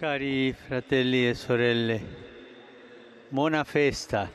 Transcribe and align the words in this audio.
Cari 0.00 0.54
fratelli 0.54 1.28
e 1.28 1.34
sorelle, 1.34 2.02
buona 3.28 3.64
festa. 3.64 4.30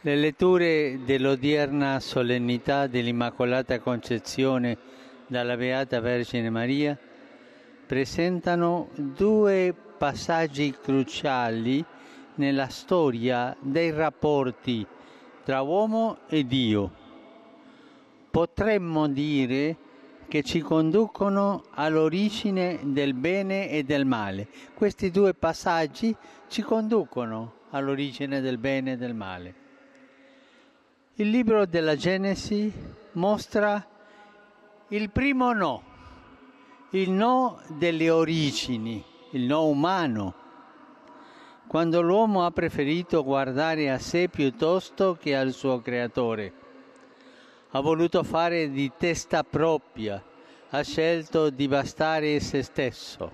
Le 0.00 0.16
letture 0.16 1.00
dell'odierna 1.04 2.00
solennità 2.00 2.86
dell'Immacolata 2.86 3.78
Concezione 3.80 4.78
dalla 5.26 5.58
Beata 5.58 6.00
Vergine 6.00 6.48
Maria 6.48 6.98
presentano 7.86 8.88
due 8.94 9.74
passaggi 9.98 10.74
cruciali 10.80 11.84
nella 12.36 12.68
storia 12.68 13.54
dei 13.60 13.90
rapporti 13.90 14.86
tra 15.44 15.60
uomo 15.60 16.20
e 16.26 16.46
Dio. 16.46 16.99
Potremmo 18.30 19.08
dire 19.08 19.76
che 20.28 20.44
ci 20.44 20.60
conducono 20.60 21.64
all'origine 21.70 22.78
del 22.84 23.14
bene 23.14 23.68
e 23.68 23.82
del 23.82 24.06
male. 24.06 24.46
Questi 24.74 25.10
due 25.10 25.34
passaggi 25.34 26.14
ci 26.46 26.62
conducono 26.62 27.54
all'origine 27.70 28.40
del 28.40 28.58
bene 28.58 28.92
e 28.92 28.96
del 28.96 29.14
male. 29.14 29.54
Il 31.14 31.30
libro 31.30 31.66
della 31.66 31.96
Genesi 31.96 32.72
mostra 33.12 33.84
il 34.88 35.10
primo 35.10 35.52
no, 35.52 35.82
il 36.90 37.10
no 37.10 37.60
delle 37.66 38.10
origini, 38.10 39.04
il 39.32 39.42
no 39.42 39.66
umano, 39.66 40.34
quando 41.66 42.00
l'uomo 42.00 42.44
ha 42.44 42.50
preferito 42.52 43.24
guardare 43.24 43.90
a 43.90 43.98
sé 43.98 44.28
piuttosto 44.28 45.16
che 45.20 45.36
al 45.36 45.52
suo 45.52 45.80
creatore. 45.80 46.59
Ha 47.72 47.80
voluto 47.80 48.24
fare 48.24 48.70
di 48.70 48.90
testa 48.96 49.44
propria, 49.44 50.22
ha 50.70 50.82
scelto 50.82 51.50
di 51.50 51.68
bastare 51.68 52.40
se 52.40 52.62
stesso. 52.62 53.32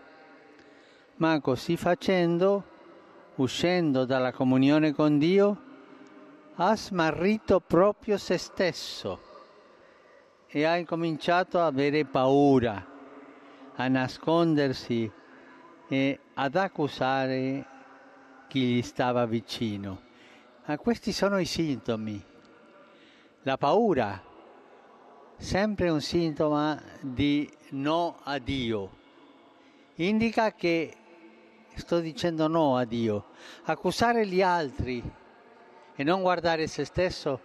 Ma 1.16 1.41
così 1.41 1.78
facendo, 1.78 2.64
uscendo 3.36 4.05
dalla 4.05 4.33
comunione 4.33 4.92
con 4.92 5.19
Dio, 5.19 5.62
ha 6.56 6.77
smarrito 6.77 7.60
proprio 7.60 8.19
se 8.19 8.36
stesso 8.36 9.20
e 10.47 10.64
ha 10.64 10.77
incominciato 10.77 11.58
ad 11.58 11.64
avere 11.64 12.05
paura, 12.05 12.86
a 13.75 13.88
nascondersi 13.88 15.10
e 15.88 16.20
ad 16.34 16.56
accusare 16.56 17.66
chi 18.48 18.60
gli 18.60 18.82
stava 18.82 19.25
vicino. 19.27 20.03
Ma 20.66 20.77
questi 20.78 21.12
sono 21.12 21.38
i 21.38 21.44
sintomi. 21.44 22.25
La 23.42 23.56
paura, 23.56 24.20
sempre 25.36 25.90
un 25.90 26.00
sintomo 26.00 26.80
di 27.00 27.50
no 27.70 28.18
a 28.22 28.38
Dio, 28.38 28.90
indica 29.96 30.52
che 30.52 30.96
sto 31.74 32.00
dicendo 32.00 32.48
no 32.48 32.76
a 32.76 32.84
Dio. 32.84 33.26
Accusare 33.64 34.26
gli 34.26 34.42
altri 34.42 35.02
e 35.94 36.04
non 36.04 36.22
guardare 36.22 36.66
se 36.66 36.84
stesso 36.84 37.40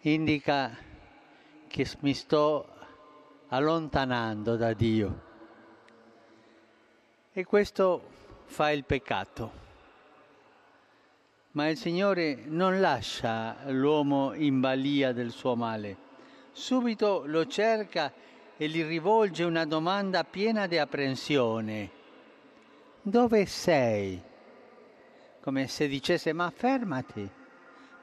indica 0.00 0.76
che 1.66 1.86
mi 2.00 2.14
sto 2.14 2.66
allontanando 3.48 4.56
da 4.56 4.72
Dio. 4.72 5.28
E 7.32 7.44
questo 7.44 8.02
fa 8.46 8.70
il 8.70 8.84
peccato. 8.84 9.58
Ma 11.52 11.68
il 11.68 11.76
Signore 11.76 12.42
non 12.46 12.80
lascia 12.80 13.56
l'uomo 13.66 14.34
in 14.34 14.60
balia 14.60 15.12
del 15.12 15.30
suo 15.30 15.56
male. 15.56 16.08
Subito 16.60 17.22
lo 17.26 17.46
cerca 17.46 18.12
e 18.56 18.68
gli 18.68 18.84
rivolge 18.84 19.44
una 19.44 19.64
domanda 19.64 20.24
piena 20.24 20.66
di 20.66 20.76
apprensione. 20.76 21.90
Dove 23.02 23.46
sei? 23.46 24.28
come 25.40 25.66
se 25.68 25.88
dicesse 25.88 26.32
ma 26.32 26.50
fermati, 26.50 27.28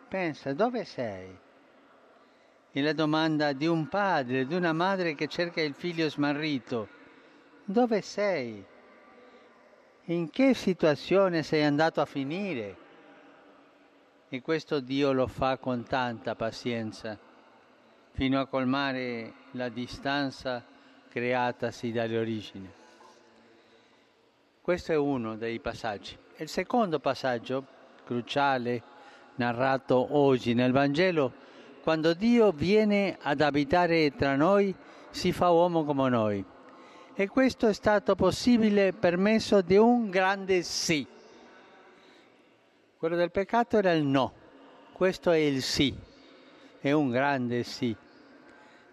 pensa 0.08 0.54
dove 0.54 0.84
sei? 0.86 1.38
E 2.72 2.82
la 2.82 2.94
domanda 2.94 3.54
di 3.54 3.68
un 3.68 3.88
padre, 3.88 4.46
di 4.46 4.56
una 4.56 4.74
madre 4.74 5.14
che 5.16 5.28
cerca 5.28 5.62
il 5.62 5.74
figlio 5.74 6.10
smarrito, 6.10 6.88
dove 7.64 8.02
sei? 8.02 8.64
In 10.06 10.30
che 10.30 10.54
situazione 10.54 11.44
sei 11.44 11.64
andato 11.64 12.02
a 12.02 12.06
finire? 12.06 12.86
E 14.30 14.42
questo 14.42 14.80
Dio 14.80 15.12
lo 15.12 15.28
fa 15.28 15.58
con 15.58 15.84
tanta 15.84 16.36
pazienza, 16.36 17.18
fino 18.18 18.40
a 18.40 18.48
colmare 18.48 19.32
la 19.52 19.70
distanza 19.70 20.66
creatasi 21.08 21.92
dalle 21.92 22.18
origini. 22.18 22.68
Questo 24.60 24.92
è 24.92 24.96
uno 24.96 25.36
dei 25.36 25.60
passaggi. 25.60 26.18
Il 26.38 26.50
secondo 26.50 26.98
passaggio, 26.98 27.64
cruciale, 28.04 28.82
narrato 29.36 30.18
oggi 30.18 30.56
nel 30.56 30.72
Vangelo, 30.72 31.32
quando 31.84 32.16
Dio 32.16 32.50
viene 32.50 33.20
ad 33.22 33.40
abitare 33.40 34.16
tra 34.16 34.36
noi, 34.36 34.74
si 35.12 35.32
fa 35.32 35.52
uomo 35.52 35.84
come 35.84 36.10
noi. 36.10 36.44
E 37.14 37.28
questo 37.28 37.68
è 37.68 37.74
stato 37.74 38.16
possibile 38.16 38.94
per 38.94 39.18
mezzo 39.18 39.62
di 39.62 39.78
un 39.78 40.10
grande 40.10 40.64
sì. 40.64 41.06
Quello 42.98 43.16
del 43.16 43.30
peccato 43.30 43.78
era 43.78 43.92
il 43.92 44.04
no, 44.04 44.34
questo 44.92 45.30
è 45.30 45.38
il 45.38 45.62
sì, 45.62 45.96
è 46.80 46.92
un 46.92 47.12
grande 47.12 47.62
sì. 47.62 47.96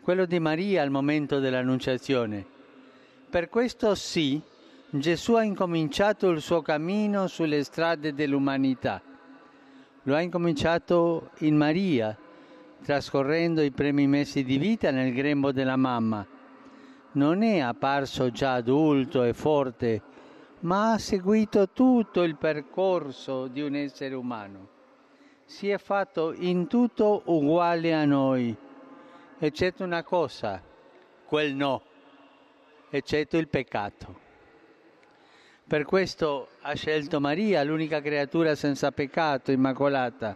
Quello 0.04 0.26
di 0.26 0.38
Maria 0.38 0.82
al 0.82 0.90
momento 0.90 1.38
dell'annunciazione. 1.38 2.44
Per 3.30 3.48
questo 3.48 3.94
sì, 3.94 4.38
Gesù 4.90 5.32
ha 5.32 5.42
incominciato 5.42 6.28
il 6.28 6.42
suo 6.42 6.60
cammino 6.60 7.26
sulle 7.26 7.64
strade 7.64 8.12
dell'umanità. 8.12 9.00
Lo 10.02 10.14
ha 10.14 10.20
incominciato 10.20 11.30
in 11.38 11.56
Maria, 11.56 12.14
trascorrendo 12.84 13.62
i 13.62 13.70
primi 13.70 14.06
mesi 14.06 14.44
di 14.44 14.58
vita 14.58 14.90
nel 14.90 15.14
grembo 15.14 15.52
della 15.52 15.76
mamma. 15.76 16.26
Non 17.12 17.42
è 17.42 17.60
apparso 17.60 18.30
già 18.30 18.52
adulto 18.52 19.22
e 19.22 19.32
forte, 19.32 20.02
ma 20.60 20.92
ha 20.92 20.98
seguito 20.98 21.70
tutto 21.70 22.22
il 22.24 22.36
percorso 22.36 23.46
di 23.46 23.62
un 23.62 23.74
essere 23.74 24.14
umano. 24.14 24.68
Si 25.46 25.70
è 25.70 25.78
fatto 25.78 26.34
in 26.34 26.66
tutto 26.66 27.22
uguale 27.24 27.94
a 27.94 28.04
noi, 28.04 28.54
eccetto 29.44 29.84
una 29.84 30.02
cosa, 30.02 30.62
quel 31.26 31.54
no, 31.54 31.82
eccetto 32.88 33.36
il 33.36 33.48
peccato. 33.48 34.22
Per 35.66 35.84
questo 35.84 36.48
ha 36.62 36.74
scelto 36.74 37.20
Maria, 37.20 37.62
l'unica 37.62 38.00
creatura 38.00 38.54
senza 38.54 38.90
peccato, 38.90 39.52
immacolata. 39.52 40.34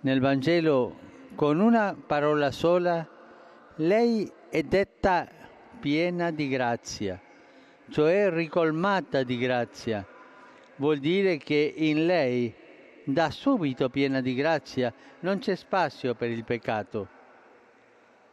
Nel 0.00 0.18
Vangelo, 0.18 0.98
con 1.36 1.60
una 1.60 1.94
parola 1.94 2.50
sola, 2.50 3.06
lei 3.76 4.30
è 4.48 4.62
detta 4.62 5.28
piena 5.78 6.32
di 6.32 6.48
grazia, 6.48 7.20
cioè 7.88 8.30
ricolmata 8.30 9.22
di 9.22 9.38
grazia. 9.38 10.04
Vuol 10.76 10.98
dire 10.98 11.36
che 11.36 11.72
in 11.76 12.06
lei, 12.06 12.52
da 13.04 13.30
subito 13.30 13.90
piena 13.90 14.20
di 14.20 14.34
grazia, 14.34 14.92
non 15.20 15.38
c'è 15.38 15.54
spazio 15.54 16.14
per 16.14 16.30
il 16.30 16.42
peccato. 16.42 17.18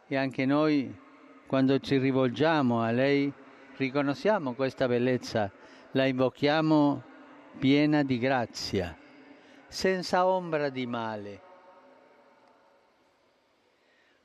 E 0.08 0.16
anche 0.16 0.46
noi, 0.46 0.92
quando 1.46 1.78
ci 1.80 1.98
rivolgiamo 1.98 2.80
a 2.80 2.90
lei, 2.90 3.30
riconosciamo 3.76 4.54
questa 4.54 4.88
bellezza, 4.88 5.52
la 5.92 6.06
invochiamo 6.06 7.02
piena 7.58 8.02
di 8.02 8.18
grazia, 8.18 8.96
senza 9.66 10.26
ombra 10.26 10.70
di 10.70 10.86
male. 10.86 11.40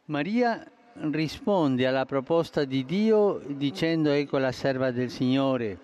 Maria 0.05 0.65
risponde 0.93 1.85
alla 1.85 2.05
proposta 2.05 2.63
di 2.63 2.85
Dio 2.85 3.41
dicendo 3.45 4.09
ecco 4.11 4.37
la 4.37 4.51
serva 4.53 4.91
del 4.91 5.09
Signore. 5.09 5.79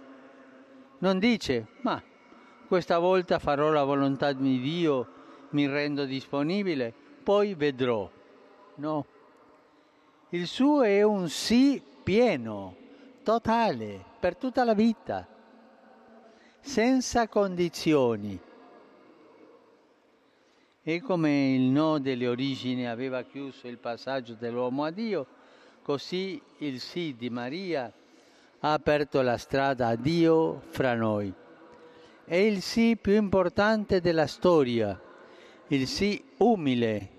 Non 1.00 1.20
dice, 1.20 1.68
ma 1.82 2.02
questa 2.68 3.00
volta 3.00 3.38
farò 3.40 3.70
la 3.70 3.84
volontà 3.84 4.32
di 4.32 4.62
Dio, 4.62 5.08
mi 5.50 5.68
rendo 5.68 6.06
disponibile, 6.06 6.94
poi 7.24 7.54
vedrò. 7.56 8.10
No. 8.76 9.06
Il 10.32 10.46
suo 10.46 10.84
è 10.84 11.02
un 11.02 11.28
sì 11.28 11.82
pieno 12.04 12.76
totale, 13.24 14.06
per 14.20 14.36
tutta 14.36 14.64
la 14.64 14.76
vita, 14.76 15.28
senza 16.60 17.28
condizioni. 17.28 18.40
E 20.84 21.02
come 21.02 21.54
il 21.54 21.62
no 21.62 21.98
delle 21.98 22.28
origini 22.28 22.88
aveva 22.88 23.24
chiuso 23.24 23.68
il 23.68 23.80
passaggio 23.80 24.36
dell'uomo 24.36 24.84
a 24.84 24.92
Dio, 24.92 25.26
così 25.82 26.40
il 26.60 26.80
sì 26.80 27.16
di 27.18 27.32
Maria 27.32 27.92
ha 28.60 28.74
aperto 28.74 29.24
la 29.24 29.38
strada 29.38 29.88
a 29.88 29.96
Dio 29.96 30.62
fra 30.68 30.94
noi. 30.94 31.34
È 32.24 32.36
il 32.36 32.62
sì 32.62 32.98
più 32.98 33.14
importante 33.14 34.00
della 34.00 34.28
storia, 34.28 35.02
il 35.70 35.88
sì 35.88 36.24
umile 36.38 37.18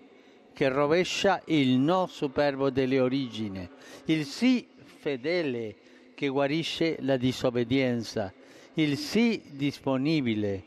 che 0.61 0.69
rovescia 0.69 1.41
il 1.47 1.79
no 1.79 2.07
superbo 2.07 2.69
delle 2.69 3.01
origini, 3.01 3.67
il 4.05 4.27
sì 4.27 4.69
fedele 4.85 5.75
che 6.15 6.29
guarisce 6.29 6.99
la 7.01 7.17
disobbedienza, 7.17 8.31
il 8.75 8.99
sì 8.99 9.43
disponibile 9.53 10.63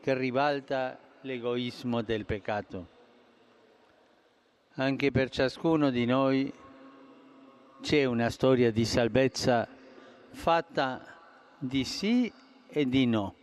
che 0.00 0.16
ribalta 0.16 0.98
l'egoismo 1.20 2.00
del 2.00 2.24
peccato. 2.24 2.88
Anche 4.76 5.10
per 5.10 5.28
ciascuno 5.28 5.90
di 5.90 6.06
noi 6.06 6.50
c'è 7.82 8.04
una 8.06 8.30
storia 8.30 8.70
di 8.70 8.86
salvezza 8.86 9.68
fatta 10.30 11.04
di 11.58 11.84
sì 11.84 12.32
e 12.66 12.88
di 12.88 13.04
no. 13.04 13.34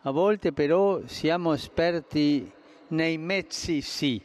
A 0.00 0.10
volte 0.10 0.54
però 0.54 1.02
siamo 1.04 1.52
esperti 1.52 2.50
nei 2.88 3.18
mezzi 3.18 3.80
sì. 3.80 4.20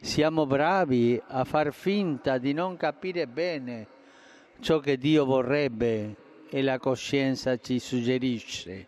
Siamo 0.00 0.46
bravi 0.46 1.20
a 1.26 1.44
far 1.44 1.72
finta 1.72 2.38
di 2.38 2.52
non 2.52 2.76
capire 2.76 3.26
bene 3.26 3.86
ciò 4.60 4.78
che 4.78 4.96
Dio 4.98 5.24
vorrebbe 5.24 6.16
e 6.48 6.62
la 6.62 6.78
coscienza 6.78 7.56
ci 7.58 7.78
suggerisce. 7.78 8.86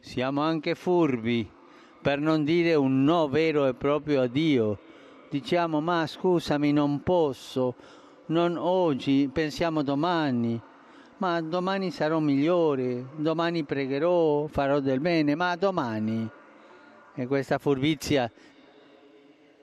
Siamo 0.00 0.42
anche 0.42 0.74
furbi 0.74 1.48
per 2.00 2.20
non 2.20 2.44
dire 2.44 2.74
un 2.74 3.04
no 3.04 3.28
vero 3.28 3.66
e 3.66 3.74
proprio 3.74 4.22
a 4.22 4.26
Dio. 4.26 4.78
Diciamo 5.30 5.80
ma 5.80 6.06
scusami 6.06 6.72
non 6.72 7.02
posso, 7.02 7.74
non 8.26 8.56
oggi, 8.56 9.28
pensiamo 9.32 9.82
domani, 9.82 10.60
ma 11.18 11.40
domani 11.40 11.90
sarò 11.90 12.18
migliore, 12.18 13.08
domani 13.16 13.64
pregherò, 13.64 14.46
farò 14.46 14.80
del 14.80 15.00
bene, 15.00 15.34
ma 15.34 15.54
domani. 15.56 16.30
E 17.18 17.26
questa 17.26 17.58
furbizia 17.58 18.30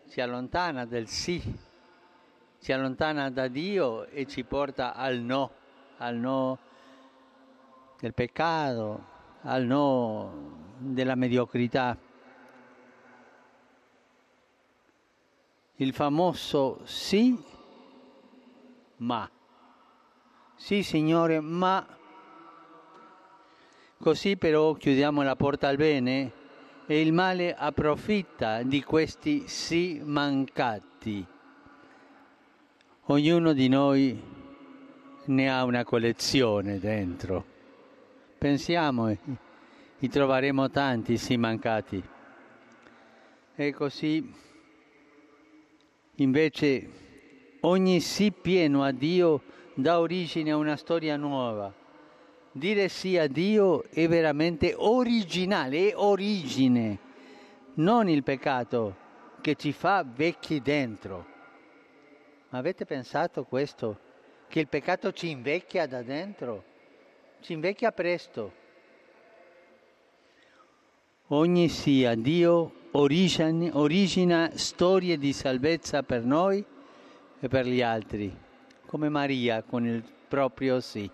ci 0.09 0.19
allontana 0.19 0.83
del 0.83 1.07
sì, 1.07 1.41
ci 2.59 2.73
allontana 2.73 3.29
da 3.29 3.47
Dio 3.47 4.07
e 4.07 4.27
ci 4.27 4.43
porta 4.43 4.93
al 4.93 5.19
no, 5.19 5.51
al 5.99 6.17
no 6.17 6.59
del 7.97 8.13
peccato, 8.13 9.05
al 9.43 9.63
no 9.63 10.33
della 10.79 11.15
mediocrità. 11.15 11.97
Il 15.75 15.93
famoso 15.93 16.81
sì, 16.83 17.41
ma. 18.97 19.31
Sì, 20.55 20.83
Signore, 20.83 21.39
ma. 21.39 21.87
Così 23.97 24.35
però 24.35 24.73
chiudiamo 24.73 25.23
la 25.23 25.37
porta 25.37 25.69
al 25.69 25.77
bene 25.77 26.43
e 26.87 27.01
il 27.01 27.13
male 27.13 27.55
approfitta 27.55 28.61
di 28.61 28.83
questi 28.83 29.47
sì 29.47 30.01
mancati. 30.03 31.25
Ognuno 33.05 33.53
di 33.53 33.67
noi 33.67 34.21
ne 35.25 35.49
ha 35.49 35.63
una 35.63 35.83
collezione 35.83 36.79
dentro. 36.79 37.45
Pensiamo, 38.37 39.15
li 39.97 40.09
troveremo 40.09 40.69
tanti 40.69 41.17
sì 41.17 41.37
mancati. 41.37 42.03
E 43.55 43.73
così, 43.73 44.33
invece, 46.15 46.89
ogni 47.61 47.99
sì 47.99 48.31
pieno 48.31 48.83
a 48.83 48.91
Dio 48.91 49.41
dà 49.73 49.99
origine 49.99 50.51
a 50.51 50.57
una 50.57 50.75
storia 50.75 51.17
nuova. 51.17 51.73
Dire 52.57 52.87
sì 52.87 53.17
a 53.17 53.27
Dio 53.27 53.83
è 53.89 54.07
veramente 54.07 54.73
originale, 54.77 55.89
è 55.89 55.93
origine, 55.93 56.99
non 57.73 58.07
il 58.07 58.23
peccato 58.23 58.95
che 59.41 59.55
ci 59.55 59.73
fa 59.73 60.05
vecchi 60.07 60.61
dentro. 60.61 61.25
Ma 62.47 62.57
avete 62.57 62.85
pensato 62.85 63.43
questo? 63.43 63.99
Che 64.47 64.61
il 64.61 64.69
peccato 64.69 65.11
ci 65.11 65.31
invecchia 65.31 65.85
da 65.85 66.01
dentro? 66.01 66.63
Ci 67.41 67.51
invecchia 67.51 67.91
presto. 67.91 68.53
Ogni 71.27 71.67
sì 71.67 72.05
a 72.05 72.15
Dio 72.15 72.71
origina, 72.91 73.71
origina 73.73 74.51
storie 74.53 75.17
di 75.17 75.33
salvezza 75.33 76.03
per 76.03 76.23
noi 76.23 76.63
e 77.37 77.47
per 77.49 77.65
gli 77.65 77.81
altri, 77.81 78.33
come 78.85 79.09
Maria 79.09 79.61
con 79.61 79.85
il 79.85 80.01
proprio 80.29 80.79
sì. 80.79 81.11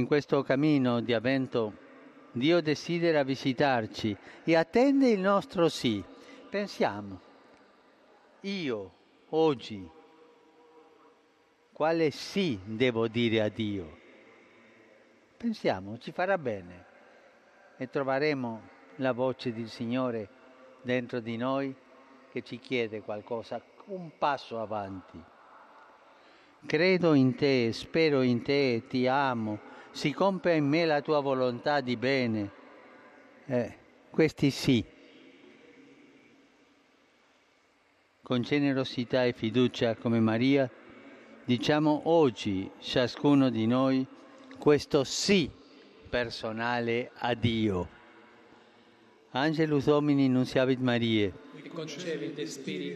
In 0.00 0.06
questo 0.06 0.42
cammino 0.42 1.02
di 1.02 1.12
avvento 1.12 1.74
Dio 2.32 2.62
desidera 2.62 3.22
visitarci 3.22 4.16
e 4.44 4.56
attende 4.56 5.10
il 5.10 5.20
nostro 5.20 5.68
sì. 5.68 6.02
Pensiamo, 6.48 7.20
io 8.40 8.92
oggi 9.28 9.86
quale 11.70 12.10
sì 12.12 12.58
devo 12.64 13.08
dire 13.08 13.42
a 13.42 13.48
Dio? 13.50 13.98
Pensiamo, 15.36 15.98
ci 15.98 16.12
farà 16.12 16.38
bene 16.38 16.84
e 17.76 17.90
troveremo 17.90 18.60
la 18.96 19.12
voce 19.12 19.52
del 19.52 19.68
Signore 19.68 20.28
dentro 20.80 21.20
di 21.20 21.36
noi 21.36 21.74
che 22.32 22.40
ci 22.40 22.58
chiede 22.58 23.02
qualcosa, 23.02 23.60
un 23.88 24.12
passo 24.16 24.58
avanti. 24.58 25.22
Credo 26.64 27.12
in 27.12 27.34
te, 27.34 27.70
spero 27.74 28.22
in 28.22 28.40
te, 28.42 28.84
ti 28.88 29.06
amo, 29.06 29.68
si 29.90 30.12
compia 30.12 30.52
in 30.52 30.66
me 30.66 30.84
la 30.84 31.00
tua 31.02 31.20
volontà 31.20 31.80
di 31.80 31.96
bene. 31.96 32.50
Eh, 33.46 33.74
questi 34.10 34.50
sì. 34.50 34.84
Con 38.22 38.42
generosità 38.42 39.24
e 39.24 39.32
fiducia 39.32 39.96
come 39.96 40.20
Maria, 40.20 40.70
diciamo 41.44 42.02
oggi 42.04 42.70
ciascuno 42.78 43.50
di 43.50 43.66
noi 43.66 44.06
questo 44.58 45.04
sì 45.04 45.50
personale 46.08 47.10
a 47.14 47.34
Dio. 47.34 47.88
Angelus 49.30 49.84
Domini 49.84 50.28
nunciavit 50.28 50.78
Marie. 50.80 51.32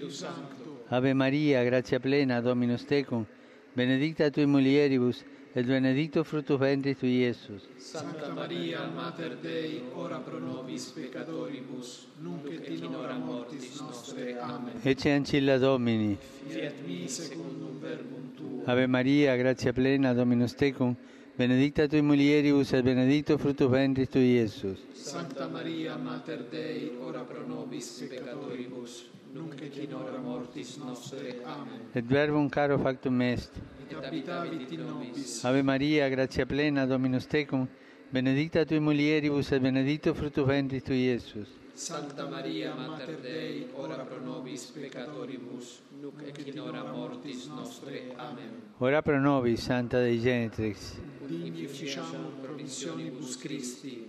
Sancto. 0.08 0.84
Ave 0.88 1.12
Maria, 1.14 1.62
grazia 1.64 1.98
plena, 1.98 2.40
Dominus 2.40 2.84
tecum, 2.84 3.24
benedicta 3.72 4.30
tui 4.30 4.46
mulieribus, 4.46 5.24
et 5.56 5.62
benedictus 5.62 6.26
fructus 6.26 6.58
ventris 6.58 6.96
tui, 6.98 7.20
Iesus. 7.20 7.62
Santa 7.76 8.32
Maria, 8.32 8.90
Mater 8.92 9.36
Dei, 9.40 9.82
ora 9.94 10.18
pro 10.18 10.38
nobis 10.38 10.90
peccatoribus, 10.90 12.08
nunc 12.18 12.44
et 12.50 12.68
in 12.68 12.92
hora 12.92 13.14
mortis 13.14 13.80
nostre. 13.80 14.36
Amen. 14.40 14.80
Ecce 14.82 15.12
ancilla 15.12 15.56
Domini. 15.58 16.18
Fiat 16.46 16.74
mi 16.84 17.08
secundum 17.08 17.78
verbum 17.78 18.34
tuo. 18.34 18.62
Ave 18.64 18.86
Maria, 18.88 19.36
grazia 19.36 19.72
plena, 19.72 20.12
Dominus 20.12 20.54
tecum, 20.54 20.96
benedicta 21.36 21.86
tui 21.86 22.02
mulieribus, 22.02 22.72
et 22.72 22.82
benedictus 22.82 23.40
fructus 23.40 23.70
ventris 23.70 24.08
tui, 24.08 24.32
Iesus. 24.32 24.80
Santa 24.92 25.46
Maria, 25.46 25.96
Mater 25.96 26.48
Dei, 26.50 26.96
ora 27.00 27.20
pro 27.20 27.46
nobis 27.46 28.04
peccatoribus, 28.08 29.08
nunc 29.34 29.60
et 29.60 29.76
in 29.76 29.92
hora 29.92 30.18
mortis 30.18 30.76
nostre. 30.76 31.40
Amen. 31.44 31.80
Et 31.92 32.04
verbum 32.04 32.48
caro 32.48 32.78
factum 32.78 33.20
est. 33.20 33.50
Et 33.80 33.94
habitavit 33.94 34.70
in 34.70 34.86
nobis. 34.86 35.44
Ave 35.44 35.62
Maria, 35.62 36.08
grazia 36.08 36.46
plena, 36.46 36.86
Dominus 36.86 37.26
tecum, 37.26 37.66
benedicta 38.10 38.64
tui 38.64 38.78
mulieribus, 38.78 39.50
et 39.50 39.60
benedictus 39.60 40.16
fructus 40.16 40.46
ventris 40.46 40.82
tui, 40.82 41.02
Iesus. 41.08 41.48
Santa 41.74 42.28
Maria, 42.28 42.72
Mater 42.74 43.18
Dei, 43.20 43.66
ora 43.74 43.96
pro 44.04 44.20
nobis 44.20 44.66
peccatoribus, 44.66 45.80
nunc 46.00 46.22
et 46.22 46.46
in 46.46 46.60
hora 46.60 46.84
mortis 46.84 47.48
nostre. 47.48 48.14
Amen. 48.16 48.62
Ora 48.78 49.02
pro 49.02 49.18
nobis, 49.18 49.60
Santa 49.60 49.98
Dei 49.98 50.20
Genitrix. 50.20 50.94
Digni 51.26 51.66
ficiamur 51.66 52.30
promissionibus 52.40 53.36
Christi. 53.38 54.08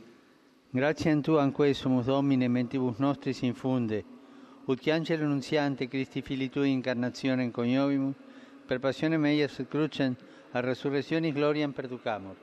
Gratiam 0.69 1.21
Tuam 1.21 1.51
quesumus 1.51 2.05
Domine 2.05 2.47
mentibus 2.47 2.99
nostris 2.99 3.41
infunde, 3.41 4.03
ut 4.65 4.79
che 4.79 4.91
angelo 4.91 5.25
nunziante 5.25 5.87
Christi 5.87 6.21
Fili 6.21 6.49
Tui 6.49 6.71
incarnazione 6.71 7.51
coniovimus, 7.51 8.15
per 8.65 8.79
passione 8.79 9.17
meias 9.17 9.59
et 9.59 9.67
crucem, 9.67 10.15
a 10.51 10.59
resurrectionis 10.59 11.33
gloriam 11.33 11.71
perducamur, 11.71 12.35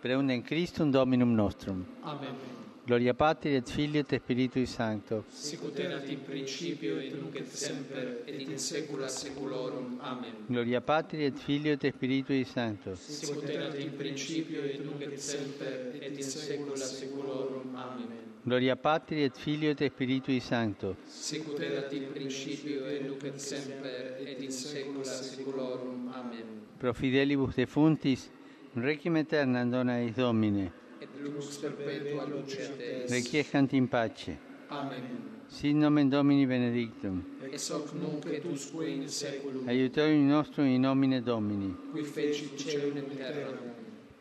per 0.00 0.10
eundem 0.10 0.42
Christum 0.42 0.90
Dominum 0.90 1.34
nostrum. 1.34 1.84
Amen. 2.02 2.66
Gloria 2.88 3.12
Patri 3.12 3.54
et 3.54 3.68
Filio 3.68 4.00
et 4.00 4.18
Spiritui 4.18 4.64
Sancto. 4.64 5.24
Sicut 5.28 5.78
erat 5.78 6.08
in 6.08 6.22
principio 6.24 6.96
et 6.96 7.12
nunc 7.12 7.36
et 7.36 7.44
semper 7.44 8.22
et 8.24 8.40
in 8.40 8.56
saecula 8.56 9.08
saeculorum. 9.08 9.98
Amen. 10.00 10.46
Gloria 10.46 10.80
Patri 10.80 11.26
et 11.26 11.36
Filio 11.36 11.74
et 11.74 11.84
Spiritui 11.92 12.44
Sancto. 12.44 12.94
Sicut 12.94 13.44
erat 13.46 13.78
in 13.78 13.94
principio 13.94 14.62
et 14.62 14.80
nunc 14.80 15.02
et 15.02 15.18
semper 15.18 15.98
et 16.00 16.16
in 16.16 16.22
saecula 16.22 16.76
saeculorum. 16.76 17.37
Amen. 17.78 18.08
Gloria 18.44 18.76
Patri 18.76 19.22
et 19.22 19.36
Filio 19.36 19.70
et 19.70 19.88
Spiritui 19.88 20.40
Sancto. 20.40 20.96
Sicut 21.06 21.60
erat 21.60 21.92
in 21.92 22.06
principio 22.12 22.86
et 22.88 23.02
nunc 23.04 23.22
et 23.24 23.38
semper 23.38 24.16
et 24.24 24.40
in 24.42 24.50
saecula 24.50 25.04
saeculorum. 25.04 26.08
Amen. 26.14 26.46
Pro 26.78 26.92
fidelibus 26.92 27.54
defuntis, 27.56 28.30
requiem 28.74 29.16
aeternam 29.16 29.70
dona 29.70 29.98
eis 30.00 30.14
Domine. 30.16 30.70
Et 31.00 31.08
lux 31.22 31.58
perpetua 31.58 32.24
lucet 32.26 32.80
est. 32.80 33.10
Requiescant 33.12 33.72
in 33.72 33.86
pace. 33.86 34.36
Amen. 34.70 35.36
Sit 35.48 35.74
nomen 35.74 36.10
Domini 36.10 36.46
benedictum. 36.46 37.22
ex 37.52 37.70
hoc 37.70 37.92
nunc 37.94 38.26
et 38.32 38.44
usque 38.44 38.82
in 38.88 39.06
saeculum, 39.08 39.68
Aiutorium 39.68 40.26
nostrum 40.28 40.66
in 40.66 40.80
nomine 40.82 41.20
Domini. 41.22 41.74
qui 41.92 42.02
feci 42.04 42.50
celum 42.56 42.96
et 42.96 43.16
terra. 43.16 43.52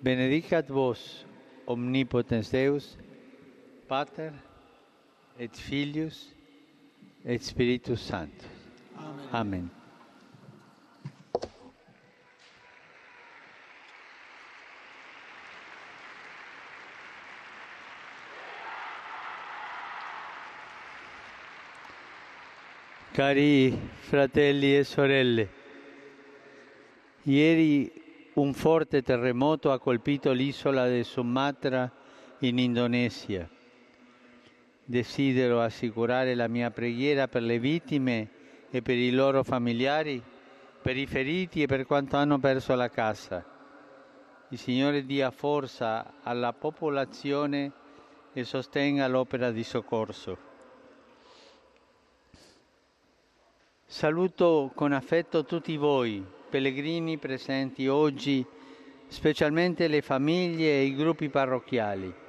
Benedicat 0.01 0.69
vos 0.69 1.25
omnipotens 1.65 2.49
Deus, 2.51 2.95
Pater 3.87 4.33
et 5.39 5.55
Filius 5.55 6.33
et 7.23 7.41
Spiritus 7.41 8.01
Sanctus. 8.01 8.45
Amen. 8.97 9.27
Amen. 9.31 9.69
Cari 23.13 23.71
fratelli 23.99 24.77
e 24.77 24.83
sorelle, 24.83 25.49
ieri 27.23 27.91
un 28.33 28.53
forte 28.53 29.01
terremoto 29.01 29.71
ha 29.71 29.79
colpito 29.79 30.33
l'isola 30.33 30.87
di 30.87 31.03
Sumatra 31.03 31.89
in 32.39 32.59
Indonesia. 32.59 33.49
Desidero 34.89 35.59
assicurare 35.59 36.33
la 36.33 36.47
mia 36.47 36.71
preghiera 36.71 37.27
per 37.27 37.41
le 37.41 37.59
vittime 37.59 38.29
e 38.69 38.81
per 38.81 38.95
i 38.95 39.11
loro 39.11 39.43
familiari, 39.43 40.23
per 40.81 40.95
i 40.95 41.05
feriti 41.05 41.61
e 41.61 41.65
per 41.65 41.85
quanto 41.85 42.15
hanno 42.15 42.39
perso 42.39 42.73
la 42.73 42.89
casa. 42.89 43.43
Il 44.47 44.57
Signore 44.57 45.05
dia 45.05 45.29
forza 45.29 46.13
alla 46.23 46.53
popolazione 46.53 47.69
e 48.31 48.45
sostenga 48.45 49.09
l'opera 49.09 49.51
di 49.51 49.63
soccorso. 49.63 50.37
Saluto 53.83 54.71
con 54.73 54.93
affetto 54.93 55.43
tutti 55.43 55.75
voi, 55.75 56.25
pellegrini 56.49 57.17
presenti 57.17 57.89
oggi, 57.89 58.45
specialmente 59.07 59.89
le 59.89 60.01
famiglie 60.01 60.79
e 60.79 60.83
i 60.83 60.95
gruppi 60.95 61.27
parrocchiali. 61.27 62.25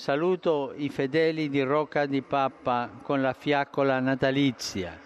Saluto 0.00 0.72
i 0.74 0.88
fedeli 0.88 1.50
di 1.50 1.60
Rocca 1.60 2.06
di 2.06 2.22
Pappa 2.22 2.88
con 3.02 3.20
la 3.20 3.34
fiaccola 3.34 4.00
natalizia. 4.00 4.98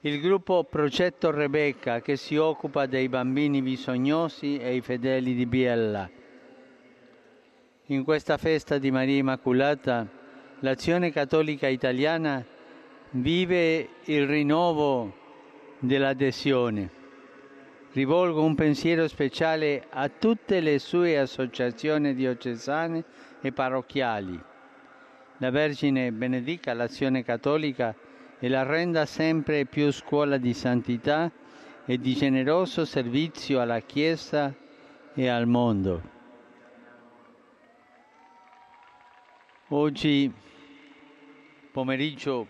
Il 0.00 0.18
gruppo 0.18 0.64
Progetto 0.64 1.30
Rebecca 1.30 2.00
che 2.00 2.16
si 2.16 2.36
occupa 2.36 2.86
dei 2.86 3.10
bambini 3.10 3.60
bisognosi 3.60 4.56
e 4.56 4.76
i 4.76 4.80
fedeli 4.80 5.34
di 5.34 5.44
Biella. 5.44 6.08
In 7.88 8.02
questa 8.02 8.38
festa 8.38 8.78
di 8.78 8.90
Maria 8.90 9.18
Immacolata, 9.18 10.08
l'Azione 10.60 11.12
Cattolica 11.12 11.68
Italiana 11.68 12.42
vive 13.10 13.88
il 14.04 14.26
rinnovo 14.26 15.14
dell'adesione. 15.80 16.99
Rivolgo 17.92 18.44
un 18.44 18.54
pensiero 18.54 19.08
speciale 19.08 19.84
a 19.90 20.08
tutte 20.08 20.60
le 20.60 20.78
sue 20.78 21.18
associazioni 21.18 22.14
diocesane 22.14 23.02
e 23.40 23.50
parrocchiali. 23.50 24.40
La 25.38 25.50
Vergine 25.50 26.12
benedica 26.12 26.72
l'azione 26.72 27.24
cattolica 27.24 27.92
e 28.38 28.48
la 28.48 28.62
renda 28.62 29.06
sempre 29.06 29.64
più 29.64 29.90
scuola 29.90 30.36
di 30.36 30.54
santità 30.54 31.32
e 31.84 31.98
di 31.98 32.14
generoso 32.14 32.84
servizio 32.84 33.60
alla 33.60 33.80
Chiesa 33.80 34.54
e 35.12 35.26
al 35.26 35.48
mondo. 35.48 36.18
Oggi 39.70 40.32
pomeriggio 41.72 42.46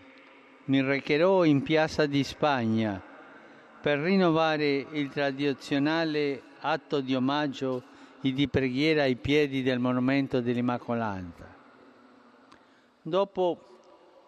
mi 0.65 0.83
recherò 0.83 1.45
in 1.45 1.63
Piazza 1.63 2.05
di 2.05 2.23
Spagna 2.23 3.09
per 3.81 3.97
rinnovare 3.99 4.85
il 4.91 5.09
tradizionale 5.09 6.41
atto 6.59 7.01
di 7.01 7.15
omaggio 7.15 7.83
e 8.21 8.31
di 8.31 8.47
preghiera 8.47 9.03
ai 9.03 9.15
piedi 9.15 9.63
del 9.63 9.79
monumento 9.79 10.39
dell'Immacolata. 10.39 11.55
Dopo 13.01 13.65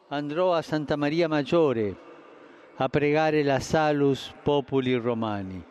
andrò 0.08 0.54
a 0.54 0.64
Santa 0.64 0.96
Maria 0.96 1.28
Maggiore 1.28 1.96
a 2.78 2.90
pregare 2.90 3.44
la 3.44 3.60
Salus 3.60 4.34
Populi 4.42 4.96
Romani. 4.96 5.64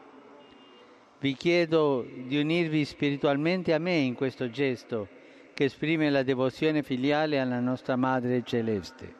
Vi 1.19 1.35
chiedo 1.35 2.07
di 2.27 2.39
unirvi 2.39 2.85
spiritualmente 2.85 3.75
a 3.75 3.79
me 3.79 3.97
in 3.97 4.15
questo 4.15 4.49
gesto 4.51 5.09
che 5.55 5.65
esprime 5.65 6.11
la 6.11 6.23
devozione 6.23 6.85
filiale 6.85 7.41
alla 7.41 7.59
nostra 7.59 7.97
Madre 7.97 8.43
Celeste. 8.45 9.15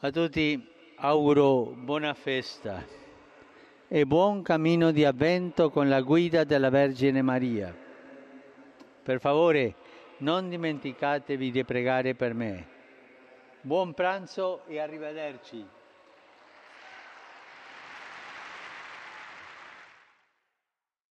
A 0.00 0.10
tutti 0.10 0.78
auguro 1.02 1.72
buona 1.74 2.12
festa 2.12 2.84
e 3.88 4.04
buon 4.04 4.42
cammino 4.42 4.90
di 4.90 5.06
avvento 5.06 5.70
con 5.70 5.88
la 5.88 6.02
guida 6.02 6.44
della 6.44 6.68
Vergine 6.68 7.22
Maria. 7.22 7.74
Per 9.02 9.18
favore, 9.18 9.74
non 10.18 10.50
dimenticatevi 10.50 11.50
di 11.50 11.64
pregare 11.64 12.14
per 12.14 12.34
me. 12.34 12.66
Buon 13.62 13.94
pranzo 13.94 14.66
e 14.66 14.78
arrivederci. 14.78 15.66